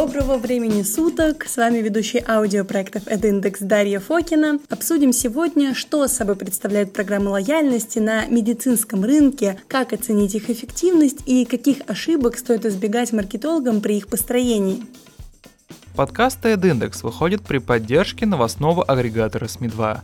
Доброго 0.00 0.38
времени 0.38 0.80
суток! 0.80 1.44
С 1.46 1.58
вами 1.58 1.80
ведущий 1.80 2.24
аудиопроектов 2.26 3.02
«Эдиндекс» 3.06 3.60
Дарья 3.60 4.00
Фокина. 4.00 4.58
Обсудим 4.70 5.12
сегодня, 5.12 5.74
что 5.74 6.08
собой 6.08 6.36
представляют 6.36 6.94
программы 6.94 7.28
лояльности 7.28 7.98
на 7.98 8.24
медицинском 8.24 9.04
рынке, 9.04 9.58
как 9.68 9.92
оценить 9.92 10.34
их 10.34 10.48
эффективность 10.48 11.18
и 11.26 11.44
каких 11.44 11.80
ошибок 11.86 12.38
стоит 12.38 12.64
избегать 12.64 13.12
маркетологам 13.12 13.82
при 13.82 13.98
их 13.98 14.08
построении. 14.08 14.82
Подкаст 15.94 16.38
«Эдиндекс» 16.46 17.02
выходит 17.02 17.42
при 17.42 17.58
поддержке 17.58 18.24
новостного 18.24 18.82
агрегатора 18.82 19.48
СМИ-2. 19.48 19.98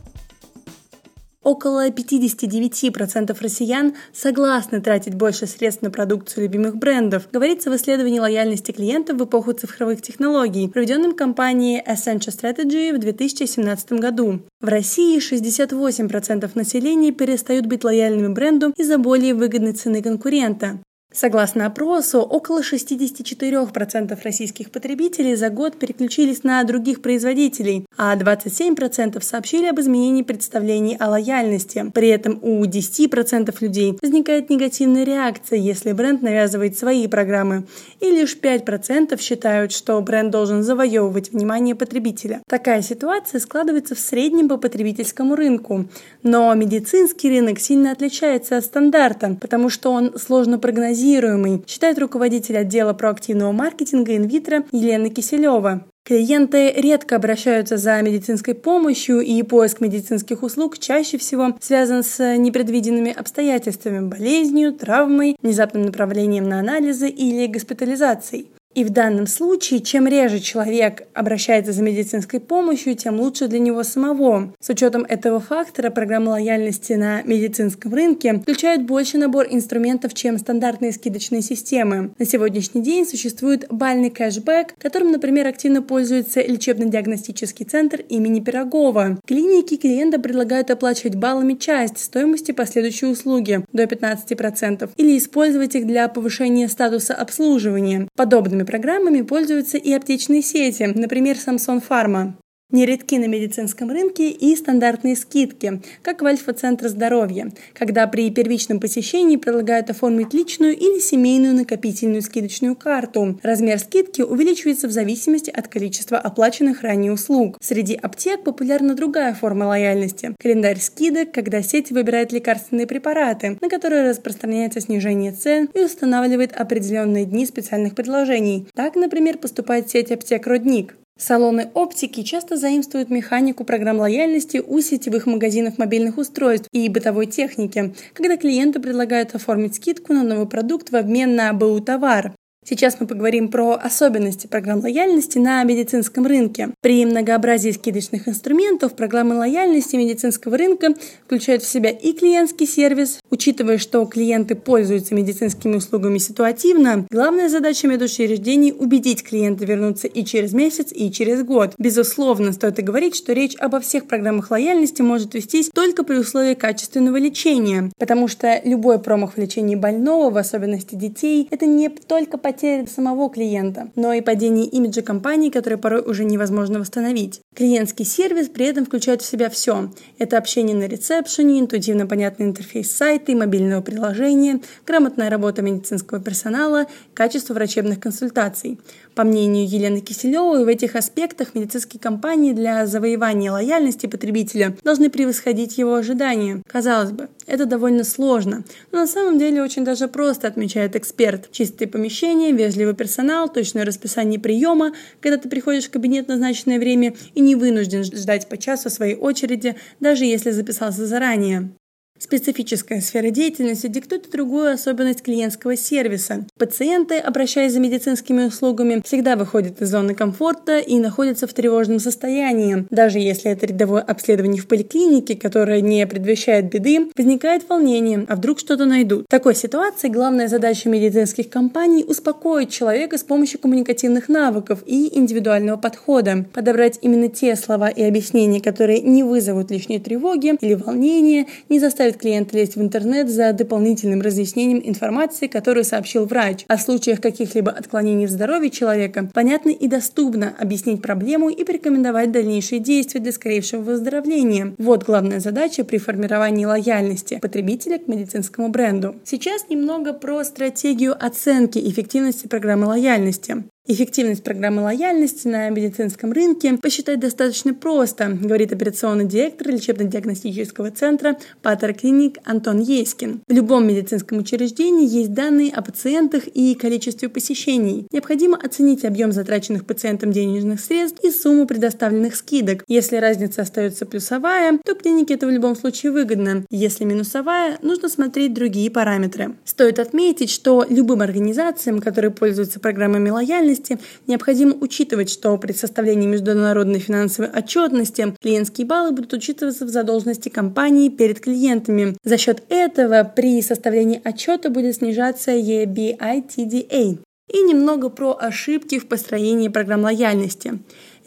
Около 1.47 1.87
59% 1.87 3.37
россиян 3.39 3.95
согласны 4.11 4.81
тратить 4.81 5.13
больше 5.13 5.47
средств 5.47 5.81
на 5.81 5.89
продукцию 5.89 6.43
любимых 6.43 6.75
брендов, 6.75 7.29
говорится 7.31 7.71
в 7.71 7.75
исследовании 7.77 8.19
лояльности 8.19 8.73
клиентов 8.73 9.15
в 9.15 9.23
эпоху 9.23 9.53
цифровых 9.53 10.01
технологий, 10.01 10.67
проведенном 10.67 11.15
компанией 11.15 11.81
Accenture 11.81 12.35
Strategy 12.37 12.93
в 12.93 12.99
2017 12.99 13.93
году. 13.93 14.41
В 14.59 14.67
России 14.67 15.19
68% 15.19 16.51
населения 16.53 17.13
перестают 17.13 17.65
быть 17.65 17.85
лояльными 17.85 18.33
бренду 18.33 18.73
из-за 18.75 18.97
более 18.97 19.33
выгодной 19.33 19.71
цены 19.71 20.03
конкурента. 20.03 20.81
Согласно 21.17 21.65
опросу, 21.65 22.19
около 22.19 22.61
64% 22.61 24.19
российских 24.23 24.69
потребителей 24.69 25.33
за 25.33 25.49
год 25.49 25.79
переключились 25.79 26.43
на 26.43 26.63
других 26.63 27.01
производителей, 27.01 27.87
а 27.97 28.15
27% 28.15 29.19
сообщили 29.23 29.65
об 29.65 29.79
изменении 29.79 30.21
представлений 30.21 30.95
о 30.99 31.09
лояльности. 31.09 31.89
При 31.91 32.09
этом 32.09 32.37
у 32.43 32.63
10% 32.63 33.55
людей 33.61 33.97
возникает 33.99 34.51
негативная 34.51 35.05
реакция, 35.05 35.57
если 35.57 35.91
бренд 35.91 36.21
навязывает 36.21 36.77
свои 36.77 37.07
программы, 37.07 37.63
и 37.99 38.11
лишь 38.11 38.37
5% 38.37 39.19
считают, 39.19 39.71
что 39.71 39.99
бренд 40.01 40.29
должен 40.29 40.61
завоевывать 40.61 41.31
внимание 41.31 41.73
потребителя. 41.73 42.43
Такая 42.47 42.83
ситуация 42.83 43.39
складывается 43.39 43.95
в 43.95 43.99
среднем 43.99 44.49
по 44.49 44.57
потребительскому 44.57 45.35
рынку, 45.35 45.85
но 46.21 46.53
медицинский 46.53 47.29
рынок 47.29 47.57
сильно 47.57 47.91
отличается 47.91 48.57
от 48.57 48.65
стандарта, 48.65 49.35
потому 49.41 49.69
что 49.69 49.91
он 49.91 50.13
сложно 50.19 50.59
прогнозируемый 50.59 51.06
прогнозируемый, 51.07 51.63
считает 51.67 51.99
руководитель 51.99 52.57
отдела 52.57 52.93
проактивного 52.93 53.51
маркетинга 53.51 54.15
инвитро 54.15 54.63
Елена 54.71 55.09
Киселева. 55.09 55.85
Клиенты 56.05 56.71
редко 56.71 57.17
обращаются 57.17 57.75
за 57.75 58.01
медицинской 58.01 58.55
помощью, 58.55 59.19
и 59.19 59.43
поиск 59.43 59.81
медицинских 59.81 60.41
услуг 60.41 60.79
чаще 60.79 61.17
всего 61.17 61.57
связан 61.59 62.01
с 62.03 62.37
непредвиденными 62.37 63.11
обстоятельствами– 63.11 64.07
болезнью, 64.09 64.71
травмой, 64.71 65.35
внезапным 65.41 65.83
направлением 65.83 66.47
на 66.47 66.59
анализы 66.59 67.09
или 67.09 67.47
госпитализацией. 67.47 68.47
И 68.77 68.83
в 68.83 68.91
данном 68.91 69.25
случае, 69.25 69.79
чем 69.79 70.05
реже 70.05 70.39
человек 70.39 71.07
обращается 71.15 71.71
за 71.71 71.81
медицинской 71.81 72.39
помощью, 72.39 72.93
тем 72.93 73.19
лучше 73.19 73.47
для 73.47 73.57
него 73.57 73.81
самого. 73.81 74.53
С 74.59 74.69
учетом 74.69 75.03
этого 75.03 75.39
фактора, 75.39 75.89
программа 75.89 76.29
лояльности 76.29 76.93
на 76.93 77.23
медицинском 77.23 77.91
рынке 77.91 78.35
включает 78.35 78.85
больше 78.85 79.17
набор 79.17 79.47
инструментов, 79.49 80.13
чем 80.13 80.37
стандартные 80.37 80.91
скидочные 80.91 81.41
системы. 81.41 82.11
На 82.19 82.25
сегодняшний 82.25 82.83
день 82.83 83.07
существует 83.07 83.65
бальный 83.71 84.11
кэшбэк, 84.11 84.75
которым, 84.77 85.11
например, 85.11 85.47
активно 85.47 85.81
пользуется 85.81 86.41
лечебно-диагностический 86.41 87.65
центр 87.65 88.01
имени 88.09 88.41
Пирогова. 88.41 89.17
Клиники 89.25 89.77
клиента 89.77 90.19
предлагают 90.19 90.69
оплачивать 90.69 91.15
баллами 91.15 91.55
часть 91.55 91.97
стоимости 91.97 92.51
последующей 92.51 93.07
услуги 93.07 93.65
до 93.73 93.85
15% 93.85 94.91
или 94.97 95.17
использовать 95.17 95.73
их 95.73 95.87
для 95.87 96.07
повышения 96.09 96.69
статуса 96.69 97.15
обслуживания. 97.15 98.07
Подобными 98.15 98.66
программами 98.67 99.21
пользуются 99.21 99.77
и 99.77 99.91
аптечные 99.91 100.43
сети, 100.43 100.83
например, 100.83 101.37
Samsung 101.37 101.81
Pharma. 101.87 102.33
Нередки 102.69 103.15
на 103.15 103.27
медицинском 103.27 103.89
рынке 103.89 104.29
и 104.29 104.53
стандартные 104.53 105.15
скидки, 105.15 105.81
как 106.01 106.21
в 106.21 106.25
Альфа-центр 106.25 106.89
здоровья, 106.89 107.49
когда 107.73 108.05
при 108.07 108.29
первичном 108.29 108.81
посещении 108.81 109.37
предлагают 109.37 109.89
оформить 109.89 110.33
личную 110.33 110.75
или 110.75 110.99
семейную 110.99 111.55
накопительную 111.55 112.21
скидочную 112.21 112.75
карту. 112.75 113.39
Размер 113.41 113.79
скидки 113.79 114.21
увеличивается 114.21 114.89
в 114.89 114.91
зависимости 114.91 115.49
от 115.49 115.69
количества 115.69 116.17
оплаченных 116.17 116.81
ранее 116.81 117.13
услуг. 117.13 117.57
Среди 117.61 117.95
аптек 117.95 118.43
популярна 118.43 118.95
другая 118.95 119.33
форма 119.33 119.63
лояльности– 119.63 120.35
календарь 120.37 120.79
скидок, 120.79 121.31
когда 121.31 121.61
сеть 121.61 121.91
выбирает 121.91 122.33
лекарственные 122.33 122.85
препараты, 122.85 123.57
на 123.61 123.69
которые 123.69 124.09
распространяется 124.09 124.81
снижение 124.81 125.31
цен 125.31 125.69
и 125.73 125.79
устанавливает 125.79 126.51
определенные 126.51 127.23
дни 127.23 127.45
специальных 127.45 127.95
предложений. 127.95 128.67
Так, 128.75 128.97
например, 128.97 129.37
поступает 129.37 129.89
сеть 129.89 130.11
аптек 130.11 130.45
«Родник». 130.47 130.97
Салоны 131.17 131.71
оптики 131.73 132.21
часто 132.21 132.57
заимствуют 132.57 133.09
механику 133.09 133.63
программ 133.63 133.99
лояльности 133.99 134.57
у 134.57 134.79
сетевых 134.81 135.25
магазинов 135.25 135.79
мобильных 135.79 136.19
устройств 136.19 136.67
и 136.71 136.87
бытовой 136.89 137.25
техники, 137.25 137.95
когда 138.13 138.37
клиенты 138.37 138.79
предлагают 138.79 139.33
оформить 139.33 139.75
скидку 139.75 140.13
на 140.13 140.23
новый 140.23 140.47
продукт 140.47 140.91
в 140.91 140.95
обмен 140.95 141.35
на 141.35 141.51
БУ 141.53 141.79
товар. 141.81 142.33
Сейчас 142.69 142.97
мы 142.99 143.07
поговорим 143.07 143.47
про 143.47 143.75
особенности 143.75 144.45
программ 144.45 144.81
лояльности 144.81 145.37
на 145.37 145.63
медицинском 145.63 146.27
рынке. 146.27 146.71
При 146.81 147.05
многообразии 147.05 147.71
скидочных 147.71 148.27
инструментов 148.27 148.93
программы 148.93 149.35
лояльности 149.35 149.95
медицинского 149.95 150.57
рынка 150.57 150.93
включают 151.25 151.63
в 151.63 151.69
себя 151.69 151.91
и 151.91 152.11
клиентский 152.11 152.67
сервис. 152.67 153.21
Учитывая, 153.29 153.77
что 153.77 154.03
клиенты 154.03 154.55
пользуются 154.55 155.15
медицинскими 155.15 155.77
услугами 155.77 156.17
ситуативно, 156.17 157.07
главная 157.09 157.47
задача 157.47 157.87
медучреждений– 157.87 158.73
убедить 158.77 159.23
клиента 159.23 159.63
вернуться 159.63 160.07
и 160.07 160.25
через 160.25 160.51
месяц, 160.51 160.87
и 160.91 161.09
через 161.09 161.43
год. 161.43 161.73
Безусловно, 161.77 162.51
стоит 162.51 162.79
и 162.79 162.81
говорить, 162.81 163.15
что 163.15 163.31
речь 163.31 163.55
обо 163.59 163.79
всех 163.79 164.07
программах 164.07 164.51
лояльности 164.51 165.01
может 165.01 165.33
вестись 165.35 165.69
только 165.73 166.03
при 166.03 166.17
условии 166.17 166.53
качественного 166.53 167.15
лечения, 167.15 167.93
потому 167.97 168.27
что 168.27 168.59
любой 168.65 168.99
промах 168.99 169.35
в 169.35 169.37
лечении 169.37 169.75
больного, 169.75 170.31
в 170.31 170.35
особенности 170.35 170.95
детей, 170.95 171.47
это 171.49 171.65
не 171.65 171.87
только 171.87 172.37
потеря 172.37 172.56
потеря 172.57 172.87
самого 172.87 173.29
клиента, 173.29 173.91
но 173.95 174.13
и 174.13 174.21
падение 174.21 174.65
имиджа 174.65 175.03
компании, 175.03 175.51
которое 175.51 175.77
порой 175.77 176.01
уже 176.01 176.25
невозможно 176.25 176.79
восстановить. 176.79 177.41
Клиентский 177.55 178.03
сервис 178.03 178.49
при 178.49 178.65
этом 178.65 178.85
включает 178.85 179.21
в 179.21 179.25
себя 179.25 179.51
все. 179.51 179.91
Это 180.17 180.39
общение 180.39 180.75
на 180.75 180.87
ресепшене, 180.87 181.59
интуитивно 181.59 182.07
понятный 182.07 182.47
интерфейс 182.47 182.91
сайта 182.91 183.31
и 183.31 183.35
мобильного 183.35 183.81
приложения, 183.81 184.59
грамотная 184.87 185.29
работа 185.29 185.61
медицинского 185.61 186.19
персонала, 186.19 186.87
качество 187.13 187.53
врачебных 187.53 187.99
консультаций. 187.99 188.79
По 189.17 189.23
мнению 189.23 189.67
Елены 189.67 190.01
Киселевой, 190.01 190.63
в 190.63 190.67
этих 190.67 190.95
аспектах 190.95 191.55
медицинские 191.55 191.99
компании 191.99 192.53
для 192.53 192.85
завоевания 192.85 193.51
лояльности 193.51 194.05
потребителя 194.05 194.77
должны 194.83 195.09
превосходить 195.09 195.79
его 195.79 195.95
ожидания. 195.95 196.61
Казалось 196.67 197.13
бы, 197.13 197.27
это 197.47 197.65
довольно 197.65 198.03
сложно, 198.03 198.63
но 198.91 198.99
на 198.99 199.07
самом 199.07 199.39
деле 199.39 199.63
очень 199.63 199.83
даже 199.83 200.07
просто, 200.07 200.47
отмечает 200.47 200.95
эксперт. 200.95 201.49
Чистые 201.51 201.87
помещения, 201.87 202.51
вежливый 202.51 202.93
персонал, 202.93 203.51
точное 203.51 203.85
расписание 203.85 204.39
приема, 204.39 204.93
когда 205.19 205.37
ты 205.37 205.49
приходишь 205.49 205.85
в 205.85 205.89
кабинет 205.89 206.27
в 206.27 206.29
назначенное 206.29 206.77
время 206.77 207.15
и 207.33 207.39
не 207.39 207.55
вынужден 207.55 208.03
ждать 208.03 208.47
по 208.47 208.55
часу 208.55 208.91
своей 208.91 209.15
очереди, 209.15 209.77
даже 209.99 210.25
если 210.25 210.51
записался 210.51 211.07
заранее. 211.07 211.71
Специфическая 212.19 213.01
сфера 213.01 213.29
деятельности 213.29 213.87
диктует 213.87 214.29
другую 214.31 214.71
особенность 214.71 215.21
клиентского 215.21 215.75
сервиса. 215.75 216.45
Пациенты, 216.57 217.17
обращаясь 217.17 217.73
за 217.73 217.79
медицинскими 217.79 218.45
услугами, 218.45 219.01
всегда 219.05 219.35
выходят 219.35 219.81
из 219.81 219.89
зоны 219.89 220.15
комфорта 220.15 220.79
и 220.79 220.97
находятся 220.97 221.47
в 221.47 221.53
тревожном 221.53 221.99
состоянии. 221.99 222.85
Даже 222.89 223.19
если 223.19 223.51
это 223.51 223.65
рядовое 223.67 224.01
обследование 224.01 224.61
в 224.61 224.67
поликлинике, 224.67 225.35
которое 225.35 225.81
не 225.81 226.05
предвещает 226.07 226.71
беды, 226.71 227.09
возникает 227.15 227.69
волнение, 227.69 228.25
а 228.27 228.35
вдруг 228.35 228.59
что-то 228.59 228.85
найдут. 228.85 229.25
В 229.25 229.29
такой 229.29 229.55
ситуации 229.55 230.09
главная 230.09 230.47
задача 230.47 230.89
медицинских 230.89 231.49
компаний– 231.49 232.03
успокоить 232.07 232.71
человека 232.71 233.17
с 233.17 233.23
помощью 233.23 233.59
коммуникативных 233.59 234.27
навыков 234.27 234.83
и 234.85 235.17
индивидуального 235.17 235.77
подхода, 235.77 236.45
подобрать 236.53 236.99
именно 237.01 237.29
те 237.29 237.55
слова 237.55 237.89
и 237.89 238.01
объяснения, 238.01 238.61
которые 238.61 239.01
не 239.01 239.23
вызовут 239.23 239.71
лишней 239.71 239.99
тревоги 239.99 240.55
или 240.61 240.73
волнения, 240.73 241.47
не 241.69 241.79
заставят 241.79 242.06
заставит 242.07 242.17
клиента 242.17 242.57
лезть 242.57 242.75
в 242.75 242.81
интернет 242.81 243.29
за 243.29 243.53
дополнительным 243.53 244.21
разъяснением 244.21 244.81
информации, 244.83 245.47
которую 245.47 245.83
сообщил 245.83 246.25
врач. 246.25 246.65
А 246.67 246.77
в 246.77 246.81
случаях 246.81 247.21
каких-либо 247.21 247.71
отклонений 247.71 248.25
в 248.25 248.29
здоровье 248.29 248.69
человека 248.69 249.29
понятно 249.33 249.69
и 249.69 249.87
доступно 249.87 250.53
объяснить 250.59 251.01
проблему 251.01 251.49
и 251.49 251.63
порекомендовать 251.63 252.31
дальнейшие 252.31 252.79
действия 252.79 253.19
для 253.19 253.31
скорейшего 253.31 253.81
выздоровления. 253.81 254.73
Вот 254.77 255.03
главная 255.03 255.39
задача 255.39 255.83
при 255.83 255.97
формировании 255.97 256.65
лояльности 256.65 257.39
потребителя 257.41 257.97
к 257.97 258.07
медицинскому 258.07 258.69
бренду. 258.69 259.15
Сейчас 259.23 259.69
немного 259.69 260.13
про 260.13 260.43
стратегию 260.43 261.15
оценки 261.19 261.79
эффективности 261.79 262.47
программы 262.47 262.87
лояльности. 262.87 263.63
Эффективность 263.89 264.43
программы 264.43 264.81
лояльности 264.81 265.47
на 265.47 265.69
медицинском 265.69 266.33
рынке 266.33 266.77
посчитать 266.77 267.21
достаточно 267.21 267.73
просто, 267.73 268.27
говорит 268.27 268.73
операционный 268.73 269.23
директор 269.23 269.69
лечебно-диагностического 269.69 270.91
центра 270.91 271.37
Патер 271.61 271.93
Клиник 271.93 272.37
Антон 272.43 272.81
Ескин. 272.81 273.39
В 273.47 273.53
любом 273.53 273.87
медицинском 273.87 274.39
учреждении 274.39 275.07
есть 275.07 275.33
данные 275.33 275.71
о 275.71 275.81
пациентах 275.81 276.47
и 276.47 276.75
количестве 276.75 277.29
посещений. 277.29 278.05
Необходимо 278.11 278.57
оценить 278.57 279.05
объем 279.05 279.31
затраченных 279.31 279.85
пациентом 279.85 280.33
денежных 280.33 280.81
средств 280.81 281.23
и 281.23 281.31
сумму 281.31 281.65
предоставленных 281.65 282.35
скидок. 282.35 282.83
Если 282.89 283.15
разница 283.15 283.61
остается 283.61 284.05
плюсовая, 284.05 284.79
то 284.83 284.95
клинике 284.95 285.35
это 285.35 285.47
в 285.47 285.51
любом 285.51 285.77
случае 285.77 286.11
выгодно. 286.11 286.65
Если 286.69 287.05
минусовая, 287.05 287.77
нужно 287.81 288.09
смотреть 288.09 288.53
другие 288.53 288.91
параметры. 288.91 289.55
Стоит 289.63 289.99
отметить, 289.99 290.49
что 290.49 290.85
любым 290.89 291.21
организациям, 291.21 292.01
которые 292.01 292.31
пользуются 292.31 292.81
программами 292.81 293.29
лояльности, 293.29 293.76
отчетности, 293.77 293.99
необходимо 294.27 294.75
учитывать, 294.79 295.29
что 295.29 295.57
при 295.57 295.73
составлении 295.73 296.27
международной 296.27 296.99
финансовой 296.99 297.49
отчетности 297.51 298.35
клиентские 298.41 298.87
баллы 298.87 299.11
будут 299.11 299.33
учитываться 299.33 299.85
в 299.85 299.89
задолженности 299.89 300.49
компании 300.49 301.09
перед 301.09 301.39
клиентами. 301.39 302.15
За 302.23 302.37
счет 302.37 302.63
этого 302.69 303.23
при 303.23 303.61
составлении 303.61 304.21
отчета 304.23 304.69
будет 304.69 304.95
снижаться 304.95 305.51
EBITDA. 305.51 307.19
И 307.49 307.61
немного 307.61 308.09
про 308.09 308.37
ошибки 308.37 308.99
в 308.99 309.07
построении 309.07 309.69
программ 309.69 310.01
лояльности. 310.01 310.79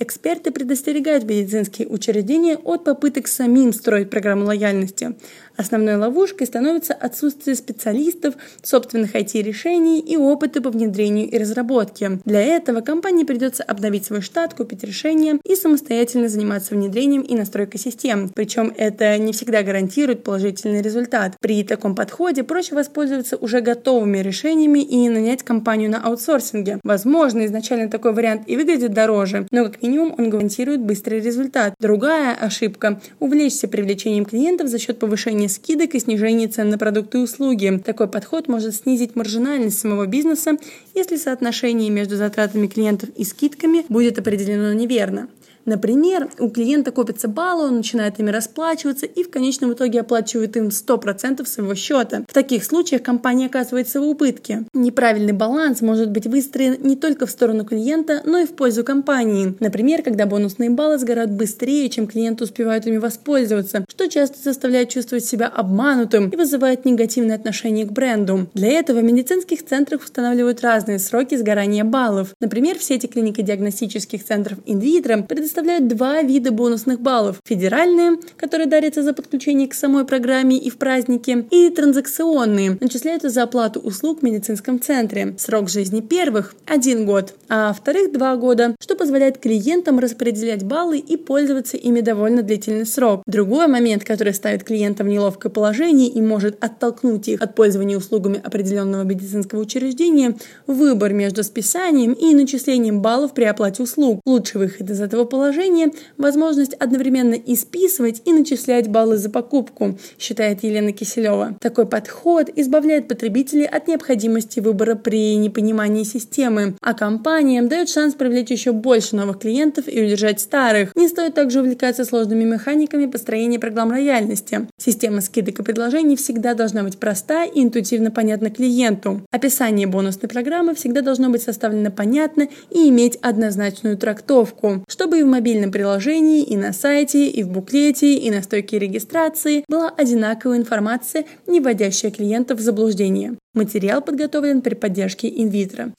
Эксперты 0.03 0.51
предостерегают 0.51 1.25
медицинские 1.25 1.87
учреждения 1.87 2.57
от 2.57 2.85
попыток 2.85 3.29
самим 3.29 3.75
строить 3.75 4.09
программу 4.09 4.47
лояльности. 4.47 5.15
Основной 5.59 5.97
ловушкой 5.97 6.47
становится 6.47 6.95
отсутствие 6.95 7.55
специалистов, 7.55 8.35
собственных 8.63 9.15
IT-решений 9.15 10.01
и 10.01 10.17
опыта 10.17 10.63
по 10.63 10.71
внедрению 10.71 11.29
и 11.29 11.37
разработке. 11.37 12.19
Для 12.25 12.41
этого 12.41 12.81
компании 12.81 13.25
придется 13.25 13.63
обновить 13.63 14.07
свой 14.07 14.23
штат, 14.23 14.55
купить 14.55 14.83
решения 14.85 15.39
и 15.45 15.55
самостоятельно 15.55 16.31
заниматься 16.31 16.75
внедрением 16.75 17.21
и 17.21 17.35
настройкой 17.35 17.79
систем. 17.79 18.31
Причем 18.35 18.73
это 18.75 19.19
не 19.19 19.35
всегда 19.35 19.63
гарантирует 19.63 20.25
положительный 20.25 20.81
результат. 20.81 21.35
При 21.43 21.63
таком 21.63 21.95
подходе 21.95 22.43
проще 22.43 22.75
воспользоваться 22.75 23.37
уже 23.37 23.61
готовыми 23.61 24.17
решениями 24.17 24.79
и 24.79 25.11
нанять 25.11 25.43
компанию 25.43 25.91
на 25.91 26.03
аутсорсинге. 26.03 26.81
Возможно, 26.85 27.45
изначально 27.45 27.91
такой 27.91 28.15
вариант 28.15 28.45
и 28.47 28.57
выглядит 28.57 28.95
дороже, 28.95 29.47
но 29.51 29.67
как 29.67 29.83
минимум 29.83 29.90
он 29.99 30.31
гарантирует 30.31 30.81
быстрый 30.81 31.21
результат. 31.21 31.75
Другая 31.81 32.35
ошибка– 32.35 33.01
увлечься 33.19 33.69
привлечением 33.69 34.25
клиентов 34.25 34.69
за 34.69 34.79
счет 34.79 34.99
повышения 34.99 35.49
скидок 35.49 35.95
и 35.95 36.01
снижение 36.01 36.49
цен 36.49 36.69
на 36.69 36.79
продукты 36.79 37.19
и 37.19 37.23
услуги. 37.23 37.81
Такой 37.85 38.09
подход 38.09 38.49
может 38.49 38.75
снизить 38.75 39.17
маржинальность 39.17 39.79
самого 39.79 40.07
бизнеса, 40.07 40.57
если 40.95 41.17
соотношение 41.17 41.91
между 41.91 42.17
затратами 42.17 42.67
клиентов 42.67 43.11
и 43.17 43.25
скидками 43.25 43.85
будет 43.89 44.19
определено 44.19 44.73
неверно. 44.73 45.29
Например, 45.65 46.29
у 46.39 46.49
клиента 46.49 46.91
копятся 46.91 47.29
баллы, 47.29 47.67
он 47.67 47.77
начинает 47.77 48.19
ими 48.19 48.31
расплачиваться 48.31 49.07
и 49.07 49.23
в 49.23 49.31
конечном 49.31 49.73
итоге 49.73 50.01
оплачивает 50.01 50.57
им 50.57 50.69
100% 50.69 51.47
своего 51.47 51.75
счета. 51.75 52.25
В 52.29 52.33
таких 52.33 52.65
случаях 52.65 53.03
компания 53.03 53.47
оказывается 53.47 54.01
в 54.01 54.05
убытке. 54.05 54.65
Неправильный 54.73 55.33
баланс 55.33 55.81
может 55.81 56.11
быть 56.11 56.27
выстроен 56.27 56.77
не 56.81 56.97
только 56.97 57.27
в 57.27 57.31
сторону 57.31 57.65
клиента, 57.65 58.23
но 58.25 58.39
и 58.39 58.47
в 58.47 58.51
пользу 58.51 58.85
компании. 58.85 59.55
Например, 59.61 60.03
когда 60.03 60.27
бонусные 60.27 60.71
баллы 60.71 60.99
сгорают 60.99 61.31
быстрее, 61.31 61.89
чем 61.89 62.07
клиенты 62.07 62.45
успевают 62.45 62.87
ими 62.87 62.97
воспользоваться, 62.97 63.85
что 63.89 64.09
часто 64.09 64.39
заставляет 64.43 64.89
чувствовать 64.89 65.25
себя 65.25 65.47
обманутым 65.47 66.31
и 66.31 66.37
вызывает 66.37 66.85
негативное 66.85 67.37
отношение 67.37 67.87
к 67.87 67.93
бренду. 67.93 68.49
Для 68.55 68.73
этого 68.73 69.01
в 69.01 69.05
медицинских 69.05 69.65
центрах 69.65 70.03
устанавливают 70.03 70.63
разные 70.63 70.99
сроки 70.99 71.37
сгорания 71.37 71.85
баллов. 71.85 72.35
Например, 72.41 72.79
в 72.79 72.83
сети 72.83 73.07
клинико-диагностических 73.07 74.25
центров 74.25 74.59
инвитро 74.67 75.23
предоставляют 75.23 75.50
предоставляют 75.51 75.89
два 75.89 76.23
вида 76.23 76.53
бонусных 76.53 77.01
баллов. 77.01 77.41
Федеральные, 77.45 78.19
которые 78.37 78.69
дарятся 78.69 79.03
за 79.03 79.13
подключение 79.13 79.67
к 79.67 79.75
самой 79.75 80.05
программе 80.05 80.57
и 80.57 80.71
в 80.71 80.77
праздники, 80.77 81.45
и 81.51 81.71
транзакционные, 81.71 82.79
начисляются 82.81 83.31
за 83.31 83.43
оплату 83.43 83.81
услуг 83.81 84.21
в 84.21 84.23
медицинском 84.23 84.81
центре. 84.81 85.35
Срок 85.39 85.69
жизни 85.69 86.01
первых– 86.01 86.55
один 86.67 87.05
год, 87.05 87.35
а 87.49 87.73
вторых– 87.73 88.13
два 88.13 88.37
года, 88.37 88.77
что 88.81 88.95
позволяет 88.95 89.39
клиентам 89.39 89.99
распределять 89.99 90.63
баллы 90.63 90.99
и 90.99 91.17
пользоваться 91.17 91.77
ими 91.77 92.01
довольно 92.01 92.43
длительный 92.43 92.87
срок. 92.87 93.23
Другой 93.27 93.67
момент, 93.67 94.05
который 94.05 94.35
ставит 94.35 94.63
клиента 94.63 95.03
в 95.03 95.09
неловкое 95.09 95.51
положение 95.51 96.09
и 96.09 96.21
может 96.21 96.63
оттолкнуть 96.63 97.27
их 97.27 97.43
от 97.43 97.57
пользования 97.57 97.97
услугами 97.97 98.41
определенного 98.43 99.03
медицинского 99.03 99.61
учреждения– 99.61 100.37
выбор 100.69 101.13
между 101.13 101.43
списанием 101.43 102.13
и 102.13 102.35
начислением 102.35 103.03
баллов 103.03 103.35
при 103.35 103.45
оплате 103.45 103.83
услуг. 103.83 104.21
Лучший 104.25 104.61
выход 104.61 104.89
из 104.89 105.01
этого 105.01 105.25
положения 105.25 105.40
положение 105.41 105.91
возможность 106.19 106.75
одновременно 106.75 107.33
и 107.33 107.57
списывать, 107.57 108.21
и 108.27 108.33
начислять 108.35 108.89
баллы 108.89 109.17
за 109.17 109.31
покупку, 109.31 109.99
считает 110.19 110.63
Елена 110.63 110.93
Киселева. 110.93 111.57
Такой 111.63 111.87
подход 111.87 112.51
избавляет 112.57 113.09
потребителей 113.09 113.65
от 113.65 113.89
необходимости 113.89 114.61
выбора 114.61 114.97
при 114.97 115.37
непонимании 115.37 116.05
системы, 116.05 116.75
а 116.83 116.93
компаниям 116.93 117.69
дает 117.69 117.89
шанс 117.89 118.13
привлечь 118.15 118.51
еще 118.51 118.73
больше 118.73 119.17
новых 119.17 119.39
клиентов 119.39 119.85
и 119.89 120.05
удержать 120.05 120.41
старых. 120.41 120.95
Не 120.95 121.09
стоит 121.09 121.33
также 121.33 121.61
увлекаться 121.61 122.05
сложными 122.05 122.45
механиками 122.45 123.07
построения 123.07 123.59
программ 123.59 123.89
лояльности. 123.89 124.69
Система 124.77 125.23
скидок 125.23 125.61
и 125.61 125.63
предложений 125.63 126.17
всегда 126.17 126.53
должна 126.53 126.83
быть 126.83 126.99
проста 126.99 127.45
и 127.45 127.63
интуитивно 127.63 128.11
понятна 128.11 128.51
клиенту. 128.51 129.23
Описание 129.31 129.87
бонусной 129.87 130.29
программы 130.29 130.75
всегда 130.75 131.01
должно 131.01 131.31
быть 131.31 131.43
составлено 131.43 131.91
понятно 131.91 132.47
и 132.69 132.91
иметь 132.91 133.17
однозначную 133.23 133.97
трактовку, 133.97 134.85
чтобы 134.87 135.21
и 135.21 135.23
в 135.23 135.30
мобильном 135.31 135.71
приложении, 135.73 136.43
и 136.43 136.57
на 136.57 136.73
сайте, 136.73 137.29
и 137.29 137.43
в 137.43 137.49
буклете, 137.49 138.15
и 138.15 138.31
на 138.31 138.43
стойке 138.43 138.79
регистрации 138.79 139.65
была 139.69 139.89
одинаковая 139.89 140.59
информация, 140.59 141.25
не 141.47 141.61
вводящая 141.61 142.11
клиентов 142.11 142.59
в 142.59 142.63
заблуждение. 142.63 143.35
Материал 143.55 144.03
подготовлен 144.03 144.61
при 144.61 144.75
поддержке 144.75 145.29
инвитро. 145.29 145.93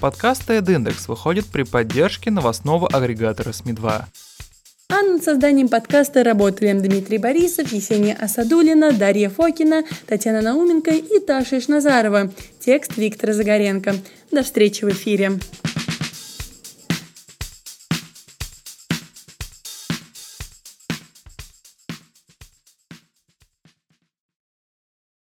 Подкаст 0.00 0.48
Эдиндекс 0.48 1.08
выходит 1.08 1.46
при 1.46 1.64
поддержке 1.64 2.30
новостного 2.30 2.88
агрегатора 2.88 3.50
СМИ-2. 3.50 4.02
А 4.90 5.02
над 5.02 5.22
созданием 5.22 5.68
подкаста 5.68 6.24
работали 6.24 6.72
Дмитрий 6.72 7.18
Борисов, 7.18 7.70
Есения 7.72 8.16
Асадулина, 8.18 8.92
Дарья 8.92 9.28
Фокина, 9.28 9.84
Татьяна 10.06 10.40
Науменко 10.40 10.92
и 10.92 11.18
Таша 11.20 11.58
Ишназарова. 11.58 12.32
Текст 12.58 12.96
Виктора 12.96 13.34
Загоренко. 13.34 13.96
До 14.30 14.42
встречи 14.42 14.84
в 14.84 14.88
эфире. 14.88 15.32